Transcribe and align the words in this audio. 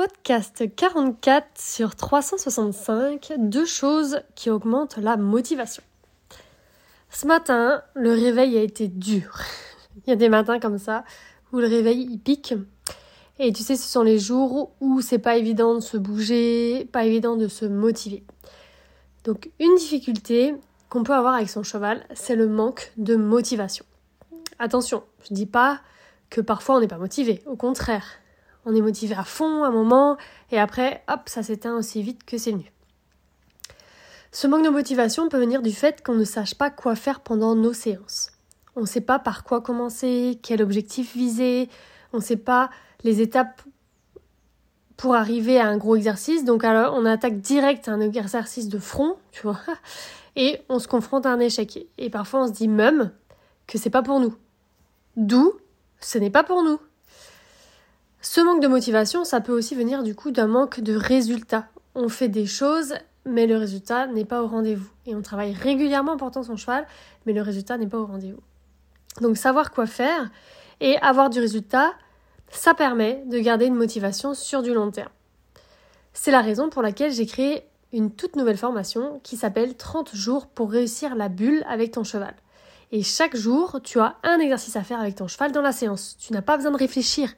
Podcast 0.00 0.64
44 0.76 1.46
sur 1.58 1.94
365, 1.94 3.34
deux 3.36 3.66
choses 3.66 4.22
qui 4.34 4.48
augmentent 4.48 4.96
la 4.96 5.18
motivation. 5.18 5.82
Ce 7.10 7.26
matin, 7.26 7.82
le 7.92 8.12
réveil 8.12 8.56
a 8.56 8.62
été 8.62 8.88
dur. 8.88 9.40
Il 9.96 10.08
y 10.08 10.12
a 10.14 10.16
des 10.16 10.30
matins 10.30 10.58
comme 10.58 10.78
ça 10.78 11.04
où 11.52 11.58
le 11.58 11.66
réveil 11.66 12.08
il 12.10 12.18
pique. 12.18 12.54
Et 13.38 13.52
tu 13.52 13.62
sais, 13.62 13.76
ce 13.76 13.86
sont 13.86 14.02
les 14.02 14.18
jours 14.18 14.72
où 14.80 15.02
c'est 15.02 15.18
pas 15.18 15.36
évident 15.36 15.74
de 15.74 15.80
se 15.80 15.98
bouger, 15.98 16.88
pas 16.90 17.04
évident 17.04 17.36
de 17.36 17.46
se 17.46 17.66
motiver. 17.66 18.24
Donc, 19.24 19.50
une 19.60 19.74
difficulté 19.74 20.54
qu'on 20.88 21.02
peut 21.02 21.12
avoir 21.12 21.34
avec 21.34 21.50
son 21.50 21.62
cheval, 21.62 22.06
c'est 22.14 22.36
le 22.36 22.48
manque 22.48 22.90
de 22.96 23.16
motivation. 23.16 23.84
Attention, 24.58 25.02
je 25.28 25.34
dis 25.34 25.44
pas 25.44 25.78
que 26.30 26.40
parfois 26.40 26.76
on 26.76 26.80
n'est 26.80 26.88
pas 26.88 26.96
motivé, 26.96 27.42
au 27.44 27.56
contraire 27.56 28.19
on 28.64 28.74
est 28.74 28.80
motivé 28.80 29.14
à 29.14 29.24
fond 29.24 29.64
un 29.64 29.70
moment, 29.70 30.16
et 30.50 30.58
après, 30.58 31.02
hop, 31.08 31.22
ça 31.26 31.42
s'éteint 31.42 31.76
aussi 31.76 32.02
vite 32.02 32.24
que 32.24 32.38
c'est 32.38 32.52
venu. 32.52 32.72
Ce 34.32 34.46
manque 34.46 34.64
de 34.64 34.70
motivation 34.70 35.28
peut 35.28 35.38
venir 35.38 35.62
du 35.62 35.72
fait 35.72 36.04
qu'on 36.04 36.14
ne 36.14 36.24
sache 36.24 36.54
pas 36.54 36.70
quoi 36.70 36.94
faire 36.94 37.20
pendant 37.20 37.54
nos 37.56 37.72
séances. 37.72 38.30
On 38.76 38.82
ne 38.82 38.86
sait 38.86 39.00
pas 39.00 39.18
par 39.18 39.42
quoi 39.42 39.60
commencer, 39.60 40.38
quel 40.42 40.62
objectif 40.62 41.16
viser, 41.16 41.68
on 42.12 42.18
ne 42.18 42.22
sait 42.22 42.36
pas 42.36 42.70
les 43.02 43.20
étapes 43.20 43.62
pour 44.96 45.14
arriver 45.14 45.58
à 45.58 45.66
un 45.66 45.78
gros 45.78 45.96
exercice. 45.96 46.44
Donc 46.44 46.62
alors 46.62 46.94
on 46.94 47.06
attaque 47.06 47.40
direct 47.40 47.88
un 47.88 48.00
exercice 48.00 48.68
de 48.68 48.78
front, 48.78 49.16
tu 49.32 49.42
vois, 49.42 49.58
et 50.36 50.60
on 50.68 50.78
se 50.78 50.86
confronte 50.86 51.26
à 51.26 51.32
un 51.32 51.40
échec. 51.40 51.86
Et 51.98 52.10
parfois 52.10 52.44
on 52.44 52.46
se 52.46 52.52
dit 52.52 52.68
même 52.68 53.10
que 53.66 53.78
c'est 53.78 53.90
pas 53.90 54.02
pour 54.02 54.20
nous. 54.20 54.34
D'où 55.16 55.54
ce 56.00 56.18
n'est 56.18 56.30
pas 56.30 56.44
pour 56.44 56.62
nous. 56.62 56.78
Ce 58.22 58.40
manque 58.42 58.60
de 58.60 58.68
motivation, 58.68 59.24
ça 59.24 59.40
peut 59.40 59.52
aussi 59.52 59.74
venir 59.74 60.02
du 60.02 60.14
coup 60.14 60.30
d'un 60.30 60.46
manque 60.46 60.80
de 60.80 60.94
résultats. 60.94 61.68
On 61.94 62.10
fait 62.10 62.28
des 62.28 62.44
choses, 62.44 62.94
mais 63.24 63.46
le 63.46 63.56
résultat 63.56 64.06
n'est 64.08 64.26
pas 64.26 64.42
au 64.42 64.46
rendez-vous. 64.46 64.90
Et 65.06 65.14
on 65.14 65.22
travaille 65.22 65.54
régulièrement 65.54 66.12
en 66.12 66.16
portant 66.18 66.42
son 66.42 66.56
cheval, 66.56 66.86
mais 67.24 67.32
le 67.32 67.40
résultat 67.40 67.78
n'est 67.78 67.86
pas 67.86 67.98
au 67.98 68.04
rendez-vous. 68.04 68.42
Donc 69.22 69.38
savoir 69.38 69.70
quoi 69.70 69.86
faire 69.86 70.30
et 70.80 70.98
avoir 70.98 71.30
du 71.30 71.40
résultat, 71.40 71.92
ça 72.50 72.74
permet 72.74 73.22
de 73.26 73.38
garder 73.38 73.66
une 73.66 73.74
motivation 73.74 74.34
sur 74.34 74.62
du 74.62 74.74
long 74.74 74.90
terme. 74.90 75.10
C'est 76.12 76.30
la 76.30 76.42
raison 76.42 76.68
pour 76.68 76.82
laquelle 76.82 77.12
j'ai 77.12 77.26
créé 77.26 77.64
une 77.92 78.10
toute 78.10 78.36
nouvelle 78.36 78.58
formation 78.58 79.20
qui 79.22 79.36
s'appelle 79.36 79.76
30 79.76 80.14
jours 80.14 80.46
pour 80.46 80.70
réussir 80.70 81.14
la 81.14 81.28
bulle 81.28 81.64
avec 81.68 81.92
ton 81.92 82.04
cheval. 82.04 82.34
Et 82.92 83.02
chaque 83.02 83.36
jour, 83.36 83.80
tu 83.82 83.98
as 83.98 84.16
un 84.24 84.38
exercice 84.40 84.76
à 84.76 84.82
faire 84.82 85.00
avec 85.00 85.14
ton 85.14 85.26
cheval 85.26 85.52
dans 85.52 85.62
la 85.62 85.72
séance. 85.72 86.16
Tu 86.18 86.32
n'as 86.34 86.42
pas 86.42 86.56
besoin 86.56 86.72
de 86.72 86.76
réfléchir 86.76 87.32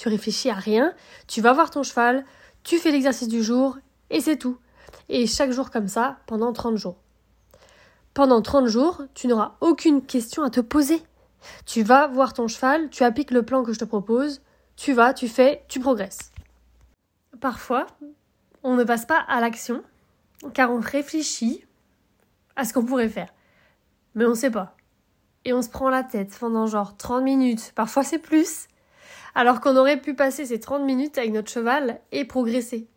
tu 0.00 0.08
réfléchis 0.08 0.48
à 0.48 0.54
rien, 0.54 0.94
tu 1.26 1.42
vas 1.42 1.52
voir 1.52 1.70
ton 1.70 1.82
cheval, 1.82 2.24
tu 2.62 2.78
fais 2.78 2.90
l'exercice 2.90 3.28
du 3.28 3.42
jour 3.42 3.76
et 4.08 4.22
c'est 4.22 4.38
tout. 4.38 4.56
Et 5.10 5.26
chaque 5.26 5.50
jour 5.50 5.70
comme 5.70 5.88
ça 5.88 6.20
pendant 6.26 6.54
30 6.54 6.78
jours. 6.78 6.96
Pendant 8.14 8.40
30 8.40 8.66
jours, 8.66 9.02
tu 9.12 9.26
n'auras 9.26 9.56
aucune 9.60 10.00
question 10.00 10.42
à 10.42 10.48
te 10.48 10.60
poser. 10.60 11.02
Tu 11.66 11.82
vas 11.82 12.06
voir 12.06 12.32
ton 12.32 12.48
cheval, 12.48 12.88
tu 12.88 13.04
appliques 13.04 13.30
le 13.30 13.42
plan 13.42 13.62
que 13.62 13.74
je 13.74 13.78
te 13.78 13.84
propose, 13.84 14.40
tu 14.74 14.94
vas, 14.94 15.12
tu 15.12 15.28
fais, 15.28 15.66
tu 15.68 15.80
progresses. 15.80 16.32
Parfois, 17.38 17.86
on 18.62 18.76
ne 18.76 18.84
passe 18.84 19.04
pas 19.04 19.22
à 19.28 19.38
l'action 19.42 19.82
car 20.54 20.70
on 20.70 20.80
réfléchit 20.80 21.66
à 22.56 22.64
ce 22.64 22.72
qu'on 22.72 22.86
pourrait 22.86 23.10
faire. 23.10 23.34
Mais 24.14 24.24
on 24.24 24.30
ne 24.30 24.34
sait 24.34 24.50
pas. 24.50 24.76
Et 25.44 25.52
on 25.52 25.60
se 25.60 25.68
prend 25.68 25.90
la 25.90 26.04
tête 26.04 26.34
pendant 26.40 26.66
genre 26.66 26.96
30 26.96 27.22
minutes, 27.22 27.72
parfois 27.74 28.02
c'est 28.02 28.18
plus, 28.18 28.66
alors 29.34 29.60
qu'on 29.60 29.76
aurait 29.76 30.00
pu 30.00 30.14
passer 30.14 30.46
ces 30.46 30.60
30 30.60 30.84
minutes 30.84 31.18
avec 31.18 31.32
notre 31.32 31.50
cheval 31.50 32.00
et 32.12 32.24
progresser. 32.24 32.88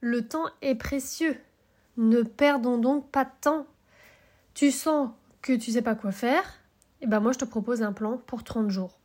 Le 0.00 0.26
temps 0.26 0.46
est 0.60 0.74
précieux. 0.74 1.36
Ne 1.96 2.22
perdons 2.22 2.78
donc 2.78 3.10
pas 3.10 3.24
de 3.24 3.30
temps. 3.40 3.66
Tu 4.54 4.70
sens 4.70 5.10
que 5.40 5.52
tu 5.52 5.72
sais 5.72 5.82
pas 5.82 5.94
quoi 5.94 6.12
faire, 6.12 6.44
et 7.00 7.04
eh 7.04 7.06
ben 7.06 7.20
moi 7.20 7.32
je 7.32 7.38
te 7.38 7.44
propose 7.44 7.82
un 7.82 7.92
plan 7.92 8.18
pour 8.26 8.44
30 8.44 8.70
jours. 8.70 8.98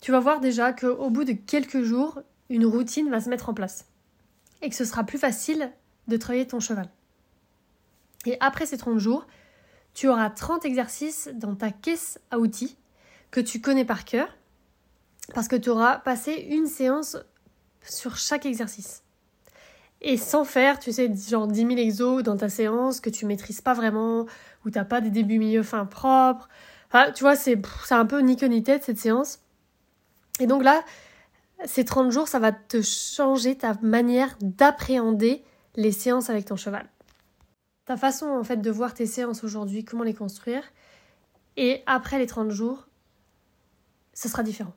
Tu 0.00 0.12
vas 0.12 0.20
voir 0.20 0.40
déjà 0.40 0.72
qu'au 0.72 1.10
bout 1.10 1.24
de 1.24 1.32
quelques 1.32 1.82
jours, 1.82 2.20
une 2.48 2.66
routine 2.66 3.10
va 3.10 3.20
se 3.20 3.28
mettre 3.28 3.48
en 3.48 3.54
place 3.54 3.86
et 4.62 4.68
que 4.68 4.76
ce 4.76 4.84
sera 4.84 5.04
plus 5.04 5.18
facile 5.18 5.70
de 6.08 6.16
travailler 6.16 6.46
ton 6.46 6.60
cheval. 6.60 6.88
Et 8.24 8.36
après 8.40 8.66
ces 8.66 8.78
30 8.78 8.98
jours, 8.98 9.26
tu 9.94 10.08
auras 10.08 10.30
30 10.30 10.64
exercices 10.64 11.30
dans 11.34 11.54
ta 11.54 11.70
caisse 11.70 12.20
à 12.30 12.38
outils 12.38 12.76
que 13.30 13.40
tu 13.40 13.60
connais 13.60 13.84
par 13.84 14.04
cœur 14.04 14.28
parce 15.34 15.48
que 15.48 15.56
tu 15.56 15.70
auras 15.70 15.98
passé 15.98 16.32
une 16.50 16.66
séance 16.66 17.16
sur 17.82 18.16
chaque 18.16 18.46
exercice. 18.46 19.02
Et 20.00 20.16
sans 20.16 20.44
faire, 20.44 20.78
tu 20.78 20.92
sais, 20.92 21.10
genre 21.14 21.46
10 21.46 21.60
000 21.60 21.70
exos 21.72 22.22
dans 22.22 22.36
ta 22.36 22.48
séance 22.48 23.00
que 23.00 23.10
tu 23.10 23.26
maîtrises 23.26 23.60
pas 23.60 23.74
vraiment, 23.74 24.26
où 24.64 24.70
t'as 24.70 24.84
pas 24.84 25.00
des 25.00 25.10
débuts, 25.10 25.38
milieu, 25.38 25.62
fin 25.62 25.86
propres. 25.86 26.48
Tu 27.14 27.24
vois, 27.24 27.34
c'est 27.36 27.60
un 27.90 28.06
peu 28.06 28.20
ni 28.20 28.36
queue 28.36 28.46
ni 28.46 28.62
tête 28.62 28.84
cette 28.84 28.98
séance. 28.98 29.40
Et 30.38 30.46
donc 30.46 30.62
là, 30.62 30.82
ces 31.64 31.84
30 31.84 32.12
jours, 32.12 32.28
ça 32.28 32.38
va 32.38 32.52
te 32.52 32.82
changer 32.82 33.56
ta 33.56 33.74
manière 33.82 34.36
d'appréhender 34.40 35.42
les 35.74 35.92
séances 35.92 36.30
avec 36.30 36.44
ton 36.44 36.56
cheval. 36.56 36.86
Ta 37.86 37.96
façon 37.96 38.26
en 38.26 38.44
fait 38.44 38.58
de 38.58 38.70
voir 38.70 38.94
tes 38.94 39.06
séances 39.06 39.44
aujourd'hui, 39.44 39.84
comment 39.84 40.04
les 40.04 40.14
construire. 40.14 40.62
Et 41.56 41.82
après 41.86 42.18
les 42.18 42.26
30 42.26 42.50
jours, 42.50 42.86
ce 44.12 44.28
sera 44.28 44.42
différent. 44.42 44.74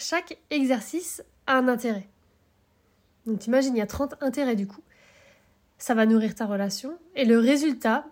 Chaque 0.00 0.38
exercice 0.48 1.22
a 1.46 1.58
un 1.58 1.68
intérêt. 1.68 2.08
Donc 3.26 3.40
t'imagines, 3.40 3.76
il 3.76 3.78
y 3.78 3.82
a 3.82 3.86
30 3.86 4.14
intérêts 4.22 4.56
du 4.56 4.66
coup. 4.66 4.80
Ça 5.76 5.94
va 5.94 6.06
nourrir 6.06 6.34
ta 6.34 6.46
relation 6.46 6.98
et 7.14 7.26
le 7.26 7.38
résultat 7.38 8.06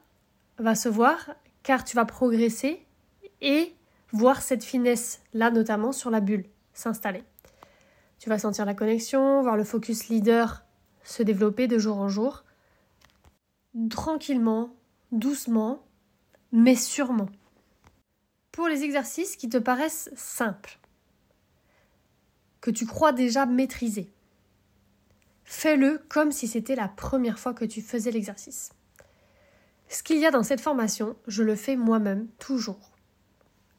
va 0.58 0.74
se 0.74 0.90
voir 0.90 1.30
car 1.62 1.84
tu 1.84 1.96
vas 1.96 2.04
progresser 2.04 2.84
et 3.40 3.74
voir 4.12 4.42
cette 4.42 4.64
finesse 4.64 5.22
là 5.32 5.50
notamment 5.50 5.92
sur 5.92 6.10
la 6.10 6.20
bulle 6.20 6.44
s'installer. 6.74 7.24
Tu 8.18 8.28
vas 8.28 8.38
sentir 8.38 8.66
la 8.66 8.74
connexion, 8.74 9.40
voir 9.40 9.56
le 9.56 9.64
focus 9.64 10.08
leader 10.08 10.66
se 11.04 11.22
développer 11.22 11.68
de 11.68 11.78
jour 11.78 11.96
en 11.96 12.10
jour, 12.10 12.44
tranquillement, 13.88 14.76
doucement, 15.10 15.86
mais 16.52 16.74
sûrement. 16.74 17.30
Pour 18.52 18.68
les 18.68 18.82
exercices 18.82 19.36
qui 19.36 19.48
te 19.48 19.56
paraissent 19.56 20.10
simples, 20.16 20.78
que 22.60 22.70
tu 22.70 22.86
crois 22.86 23.12
déjà 23.12 23.46
maîtriser. 23.46 24.10
Fais-le 25.44 26.00
comme 26.08 26.32
si 26.32 26.46
c'était 26.46 26.74
la 26.74 26.88
première 26.88 27.38
fois 27.38 27.54
que 27.54 27.64
tu 27.64 27.80
faisais 27.80 28.10
l'exercice. 28.10 28.70
Ce 29.88 30.02
qu'il 30.02 30.18
y 30.18 30.26
a 30.26 30.30
dans 30.30 30.42
cette 30.42 30.60
formation, 30.60 31.16
je 31.26 31.42
le 31.42 31.56
fais 31.56 31.76
moi-même 31.76 32.28
toujours, 32.38 32.92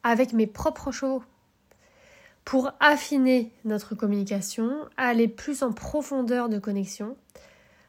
avec 0.02 0.32
mes 0.32 0.48
propres 0.48 0.90
chevaux, 0.90 1.22
pour 2.44 2.72
affiner 2.80 3.52
notre 3.64 3.94
communication, 3.94 4.88
aller 4.96 5.28
plus 5.28 5.62
en 5.62 5.72
profondeur 5.72 6.48
de 6.48 6.58
connexion. 6.58 7.16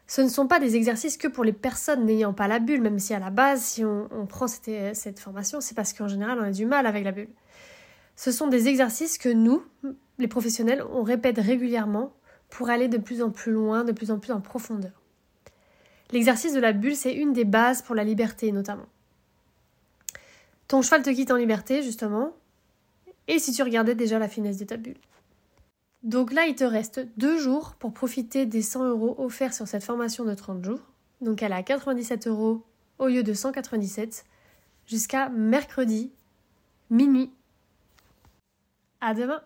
Ce 0.06 0.20
ne 0.20 0.28
sont 0.28 0.46
pas 0.46 0.60
des 0.60 0.76
exercices 0.76 1.16
que 1.16 1.26
pour 1.26 1.42
les 1.42 1.52
personnes 1.52 2.04
n'ayant 2.04 2.32
pas 2.32 2.46
la 2.46 2.60
bulle, 2.60 2.82
même 2.82 3.00
si 3.00 3.14
à 3.14 3.18
la 3.18 3.30
base, 3.30 3.62
si 3.62 3.84
on, 3.84 4.26
prend 4.26 4.46
cette 4.46 5.18
formation, 5.18 5.60
c'est 5.60 5.74
parce 5.74 5.92
qu'en 5.92 6.06
général, 6.06 6.38
on 6.38 6.44
a 6.44 6.50
du 6.52 6.66
mal 6.66 6.86
avec 6.86 7.02
la 7.02 7.12
bulle. 7.12 7.30
Ce 8.16 8.30
sont 8.30 8.46
des 8.46 8.68
exercices 8.68 9.18
que 9.18 9.28
nous, 9.28 9.62
les 10.18 10.28
professionnels, 10.28 10.84
on 10.92 11.02
répète 11.02 11.38
régulièrement 11.38 12.12
pour 12.50 12.70
aller 12.70 12.88
de 12.88 12.98
plus 12.98 13.22
en 13.22 13.30
plus 13.30 13.52
loin, 13.52 13.84
de 13.84 13.92
plus 13.92 14.10
en 14.10 14.18
plus 14.18 14.32
en 14.32 14.40
profondeur. 14.40 14.92
L'exercice 16.10 16.52
de 16.52 16.60
la 16.60 16.72
bulle, 16.72 16.94
c'est 16.94 17.14
une 17.14 17.32
des 17.32 17.44
bases 17.44 17.82
pour 17.82 17.94
la 17.94 18.04
liberté 18.04 18.52
notamment. 18.52 18.86
Ton 20.68 20.82
cheval 20.82 21.02
te 21.02 21.10
quitte 21.10 21.30
en 21.30 21.36
liberté, 21.36 21.82
justement, 21.82 22.32
et 23.28 23.38
si 23.38 23.52
tu 23.52 23.62
regardais 23.62 23.94
déjà 23.94 24.18
la 24.18 24.28
finesse 24.28 24.58
de 24.58 24.64
ta 24.64 24.76
bulle. 24.76 24.96
Donc 26.02 26.32
là, 26.32 26.46
il 26.46 26.54
te 26.54 26.64
reste 26.64 27.06
deux 27.16 27.38
jours 27.38 27.74
pour 27.78 27.92
profiter 27.92 28.44
des 28.44 28.62
100 28.62 28.88
euros 28.88 29.14
offerts 29.18 29.54
sur 29.54 29.68
cette 29.68 29.84
formation 29.84 30.24
de 30.24 30.34
30 30.34 30.64
jours. 30.64 30.80
Donc 31.20 31.42
elle 31.42 31.52
est 31.52 31.56
à 31.56 31.62
97 31.62 32.26
euros 32.26 32.62
au 32.98 33.06
lieu 33.06 33.22
de 33.22 33.32
197 33.32 34.24
jusqu'à 34.86 35.28
mercredi 35.28 36.10
minuit 36.90 37.32
à 39.02 39.14
demain 39.14 39.42